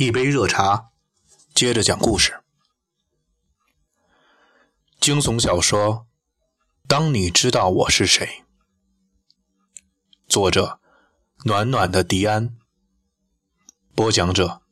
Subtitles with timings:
[0.00, 0.92] 一杯热茶，
[1.54, 2.40] 接着讲故事。
[4.98, 5.94] 惊悚小说
[6.88, 8.26] 《当你知道我是谁》，
[10.26, 10.80] 作者：
[11.44, 12.56] 暖暖的迪安，
[13.94, 14.62] 播讲者：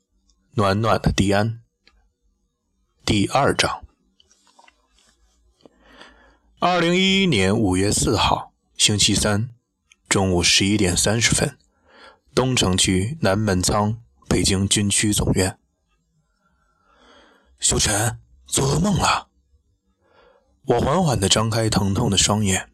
[0.52, 1.60] 暖暖的迪安。
[3.04, 3.84] 第二章。
[6.58, 9.50] 二零一一年五月四号，星期三，
[10.08, 11.58] 中午十一点三十分，
[12.34, 14.02] 东城区南门仓。
[14.28, 15.58] 北京军区总院，
[17.58, 19.28] 修晨做噩梦了。
[20.66, 22.70] 我缓缓地张开疼痛的双眼，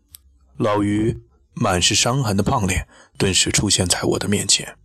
[0.57, 1.23] 老于
[1.55, 4.77] 满是伤痕的胖脸顿时出现在我的面前。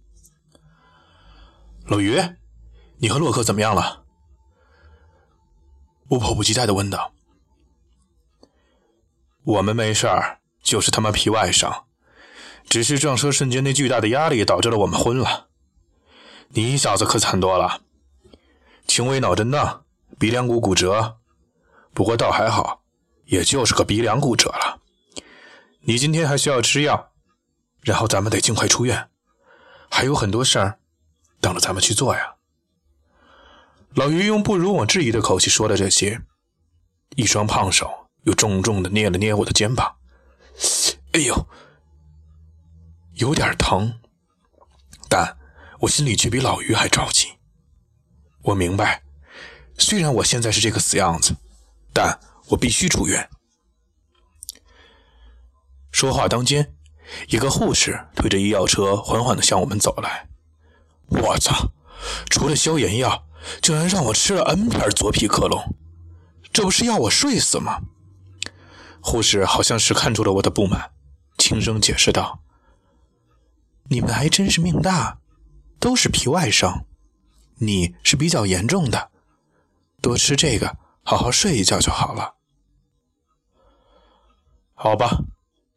[1.88, 2.22] 老于，
[3.00, 4.06] 你和洛克怎么样了？
[6.10, 7.14] 我迫不及待地问道。
[9.44, 11.88] 我们没事儿，就是他妈皮外伤，
[12.70, 15.49] 只是撞车瞬间那巨大的压力导致了我们昏了。
[16.52, 17.82] 你小子可惨多了，
[18.88, 19.86] 轻微脑震荡，
[20.18, 21.18] 鼻梁骨骨折，
[21.94, 22.82] 不过倒还好，
[23.26, 24.82] 也就是个鼻梁骨折了。
[25.82, 27.12] 你今天还需要吃药，
[27.84, 29.10] 然后咱们得尽快出院，
[29.92, 30.80] 还有很多事儿
[31.40, 32.36] 等着咱们去做呀。
[33.94, 36.20] 老于用不容我质疑的口气说了这些，
[37.16, 39.96] 一双胖手又重重的捏了捏我的肩膀。
[41.12, 41.48] 哎呦，
[43.14, 44.00] 有点疼，
[45.08, 45.39] 但。
[45.80, 47.30] 我心里却比老于还着急。
[48.42, 49.04] 我明白，
[49.78, 51.36] 虽然我现在是这个死样子，
[51.94, 53.30] 但我必须出院。
[55.92, 56.74] 说话当间，
[57.28, 60.28] 一个护士推着医药车缓缓地向我们走来。
[61.08, 61.72] 我操！
[62.30, 63.28] 除了消炎药，
[63.62, 65.76] 竟然让我吃了 N 片左匹克隆，
[66.54, 67.82] 这不是要我睡死吗？
[69.02, 70.92] 护士好像是看出了我的不满，
[71.38, 72.42] 轻声解释道
[73.90, 75.20] ：“你们还真是命大。”
[75.80, 76.86] 都是皮外伤，
[77.60, 79.10] 你是比较严重的，
[80.02, 82.36] 多吃这个，好好睡一觉就好了。
[84.74, 85.24] 好吧，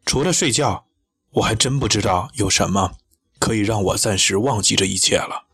[0.05, 0.87] 除了睡觉，
[1.31, 2.97] 我还真不知道有什么
[3.39, 5.47] 可以让我暂时忘记这一切了。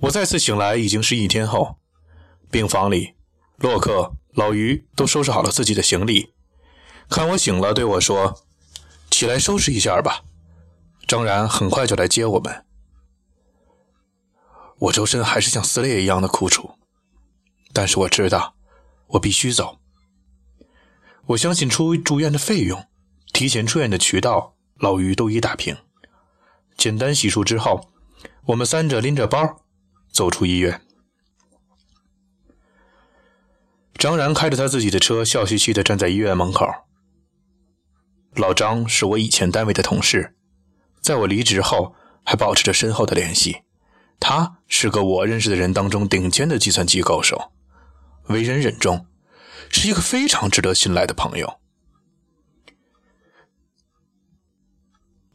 [0.00, 1.78] 我再次醒来已经是一天后，
[2.50, 3.14] 病房里，
[3.56, 6.34] 洛克、老于都收拾好了自己的行李，
[7.08, 8.44] 看我醒了，对我说
[9.10, 10.24] ：“起来收拾一下吧。”
[11.06, 12.64] 张然很快就来接我们，
[14.78, 16.78] 我周身还是像撕裂一样的苦楚，
[17.72, 18.54] 但是我知道
[19.08, 19.78] 我必须走。
[21.26, 22.86] 我相信出住院的费用、
[23.32, 25.76] 提前出院的渠道，老于都已打平。
[26.76, 27.90] 简单洗漱之后，
[28.46, 29.62] 我们三者拎着包
[30.10, 30.80] 走出医院。
[33.94, 36.66] 张然开着他自己的车，笑嘻嘻地站在医院门口。
[38.34, 40.34] 老张是我以前单位的同事。
[41.04, 41.94] 在我离职后，
[42.24, 43.64] 还保持着深厚的联系。
[44.18, 47.52] 他是个我认识的人当中顶尖的计算机高手，
[48.28, 49.06] 为人忍重，
[49.70, 51.60] 是一个非常值得信赖的朋友。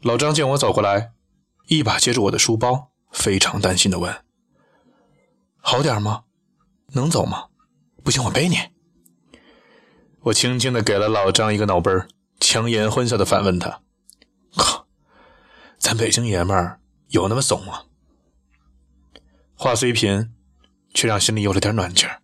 [0.01, 1.11] 老张见我走过来，
[1.67, 4.23] 一把接住我的书包，非常担心的问
[5.61, 6.23] ：“好点吗？
[6.93, 7.49] 能走吗？
[8.03, 8.57] 不行，我背你。”
[10.21, 11.91] 我轻轻的给了老张一个脑杯
[12.39, 13.83] 强颜欢笑的反问他：“！”
[15.89, 17.81] 咱北京爷们儿有那么怂吗？
[19.55, 20.29] 话虽贫，
[20.93, 22.21] 却让心里有了点暖气儿。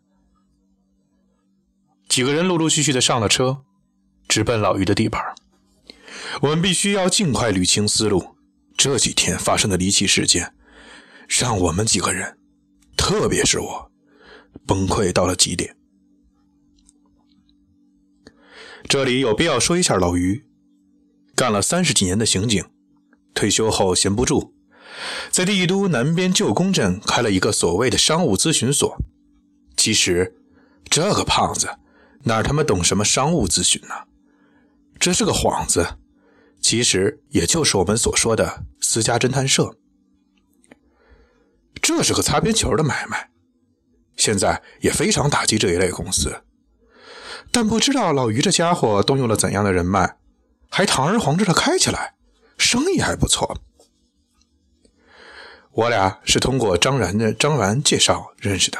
[2.07, 3.63] 几个人陆陆续续的上了车，
[4.27, 5.19] 直奔老于的地盘。
[6.43, 8.35] 我们必须要尽快捋清思路。
[8.77, 10.53] 这几天发生的离奇事件，
[11.27, 12.37] 让我们几个人，
[12.95, 13.91] 特别是我，
[14.67, 15.75] 崩溃到了极点。
[18.87, 20.45] 这里有必要说一下老于，
[21.35, 22.63] 干了三十几年的刑警。
[23.35, 24.53] 退休后闲不住，
[25.29, 28.97] 在帝都南边旧宫镇开了一个所谓的商务咨询所。
[29.77, 30.33] 其实，
[30.89, 31.77] 这个胖子
[32.23, 33.93] 哪他妈懂什么商务咨询呢？
[34.97, 35.97] 这是个幌子，
[36.61, 39.75] 其实也就是我们所说的私家侦探社。
[41.81, 43.29] 这是个擦边球的买卖，
[44.15, 46.41] 现在也非常打击这一类公司。
[47.51, 50.17] 但不知道老于这家伙动用了怎样的人脉，
[50.69, 52.14] 还堂而皇之的开起来。
[52.57, 53.61] 生意还不错，
[55.71, 58.79] 我俩是通过张然的张然介绍认识的。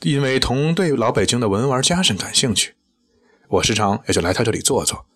[0.00, 2.74] 因为同对老北京的文玩家甚感兴趣，
[3.48, 5.06] 我时常也就来他这里坐坐。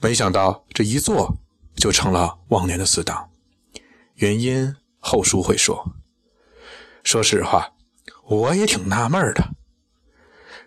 [0.00, 1.36] 没想到这一坐
[1.76, 3.30] 就成了忘年的死党，
[4.16, 5.94] 原因后书会说。
[7.04, 7.72] 说实话，
[8.24, 9.50] 我也挺纳闷的。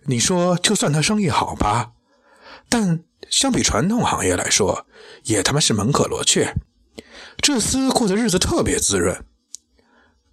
[0.03, 1.91] 你说，就算他生意好吧，
[2.69, 3.03] 但……
[3.27, 4.85] 相比传统行业来说，
[5.23, 6.53] 也他妈是门可罗雀。
[7.37, 9.25] 这厮过的日子特别滋润。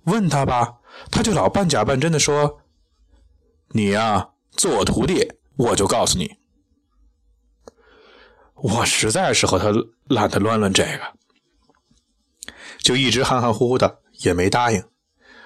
[0.05, 0.75] 问他吧，
[1.11, 2.61] 他就老半假半真的说
[3.73, 5.27] ：“你呀，做我徒弟，
[5.57, 6.37] 我就告诉你。”
[8.63, 9.73] 我实在是和他
[10.15, 14.85] 懒得乱乱这个，就一直含含糊糊的，也没答应。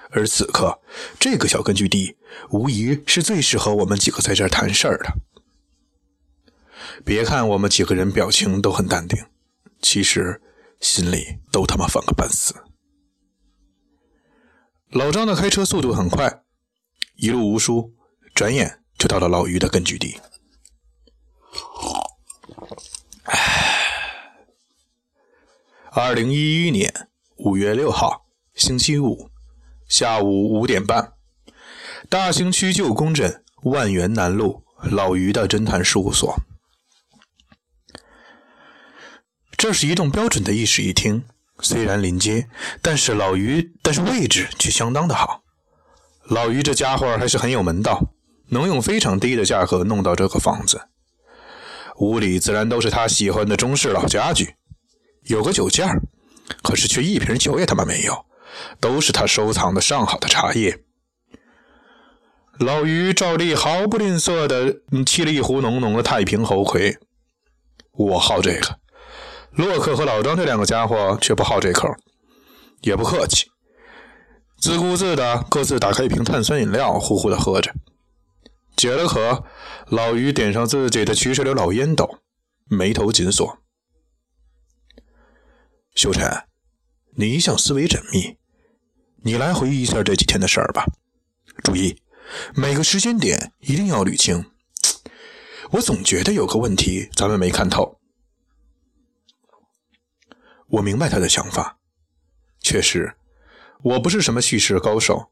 [0.09, 0.81] 而此刻，
[1.17, 2.17] 这个小根据地
[2.49, 5.13] 无疑是最适合我们几个在这谈事儿的。
[7.05, 9.17] 别看我们几个人表情都很淡定，
[9.81, 10.41] 其实
[10.79, 12.55] 心里都他妈烦个半死。
[14.89, 16.43] 老张的开车速度很快，
[17.15, 17.93] 一路无书，
[18.33, 20.19] 转眼就到了老于的根据地。
[25.91, 29.29] 二零一一年五月六号，星期五
[29.87, 31.13] 下午五点半，
[32.07, 36.35] 大兴区旧宫镇万源南路老于的侦探事务所。
[39.57, 41.23] 这是一栋标准的一室一厅，
[41.61, 42.47] 虽然临街，
[42.81, 45.41] 但是老于但是位置却相当的好。
[46.25, 47.99] 老于这家伙还是很有门道，
[48.49, 50.79] 能用非常低的价格弄到这个房子。
[51.97, 54.53] 屋里自然都是他喜欢的中式老家具，
[55.23, 55.89] 有个酒架，
[56.61, 58.25] 可是却一瓶酒也他妈没有，
[58.79, 60.83] 都是他收藏的上好的茶叶。
[62.59, 66.99] 老于照例毫不吝啬的沏了一壶浓浓的太平猴魁，
[67.93, 68.79] 我好这个。
[69.57, 71.89] 洛克和老张这两个家伙却不好这口，
[72.81, 73.47] 也不客气，
[74.59, 77.73] 自顾自的各自打开一瓶碳酸饮料，呼呼的喝着。
[78.75, 79.43] 解了渴，
[79.87, 82.19] 老于点上自己的曲水流老烟斗，
[82.69, 83.57] 眉头紧锁。
[85.95, 86.43] 修晨，
[87.15, 88.37] 你一向思维缜密，
[89.23, 90.85] 你来回忆一下这几天的事儿吧。
[91.63, 91.99] 注意，
[92.53, 94.45] 每个时间点一定要捋清。
[95.71, 97.96] 我总觉得有个问题咱们没看透。
[100.67, 101.79] 我明白他的想法，
[102.59, 103.15] 确实，
[103.81, 105.31] 我不是什么叙事高手，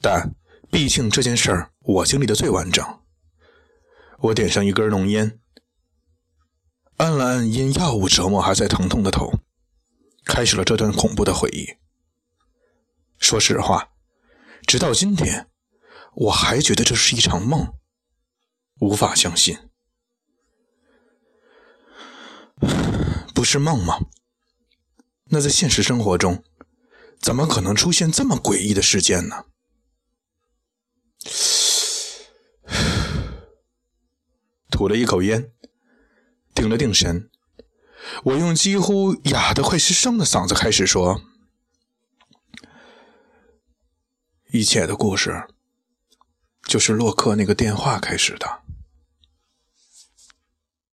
[0.00, 0.34] 但
[0.70, 2.84] 毕竟这件事儿我经历的最完整。
[4.18, 5.40] 我点上一根浓烟，
[6.98, 9.32] 按了按因药物折磨还在疼痛的头，
[10.26, 11.66] 开始了这段恐怖的回忆。
[13.18, 13.92] 说实话，
[14.66, 15.48] 直到今天，
[16.14, 17.72] 我还觉得这是一场梦，
[18.80, 19.58] 无法相信，
[23.34, 23.98] 不是梦吗？
[25.32, 26.42] 那在现实生活中，
[27.20, 29.44] 怎么可能出现这么诡异的事件呢？
[34.70, 35.52] 吐了一口烟，
[36.52, 37.30] 定了定神，
[38.24, 41.22] 我用几乎哑得快失声的嗓子开始说
[44.50, 45.46] ：“一切的故事，
[46.64, 48.59] 就是洛克那个电话开始的。”